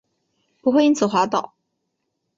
[0.63, 1.53] 不会因此滑倒